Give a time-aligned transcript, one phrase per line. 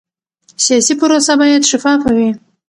[0.65, 2.29] سیاسي پروسه باید شفافه وي